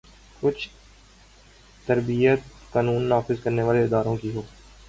کچھ 0.41 0.67
تربیت 1.87 2.39
قانون 2.71 3.03
نافذ 3.03 3.43
کرنے 3.43 3.63
والے 3.63 3.83
اداروں 3.83 4.15
کی 4.17 4.35
ہو۔ 4.35 4.41